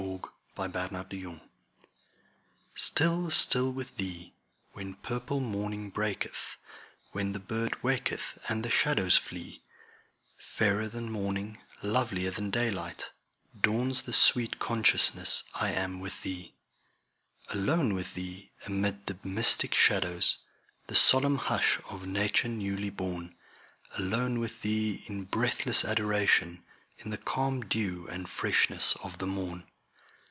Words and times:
Y 0.57 0.67
Z 0.67 0.97
Still, 0.99 0.99
Still 0.99 1.01
with 1.01 1.09
Thee 1.11 1.31
STILL, 2.75 3.29
still 3.29 3.71
with 3.71 3.95
Thee, 3.97 4.33
when 4.73 4.95
purple 4.95 5.39
morning 5.39 5.89
breaketh, 5.91 6.57
When 7.11 7.31
the 7.31 7.39
bird 7.39 7.81
waketh 7.81 8.37
and 8.49 8.65
the 8.65 8.69
shadows 8.71 9.15
flee; 9.15 9.61
Fairer 10.37 10.89
than 10.89 11.09
morning, 11.09 11.59
lovilier 11.81 12.31
than 12.31 12.49
daylight, 12.49 13.11
Dawns 13.61 14.01
the 14.01 14.11
sweet 14.11 14.59
consciousness 14.59 15.43
I 15.53 15.71
am 15.71 16.01
with 16.01 16.23
Thee. 16.23 16.55
Alone 17.49 17.93
with 17.93 18.15
Thee, 18.15 18.51
amid 18.65 19.05
the 19.05 19.19
mystic 19.23 19.73
shadows, 19.73 20.37
The 20.87 20.95
solemn 20.95 21.37
hush 21.37 21.79
of 21.89 22.07
nature 22.07 22.49
newly 22.49 22.89
born; 22.89 23.35
Alone 23.97 24.39
with 24.39 24.61
Thee 24.63 25.03
in 25.07 25.23
breathless 25.23 25.85
adoration, 25.85 26.63
In 26.97 27.11
the 27.11 27.17
calm 27.19 27.61
dew 27.61 28.07
and 28.07 28.27
freshness 28.27 28.95
of 29.03 29.19
the 29.19 29.27
morn. 29.27 29.65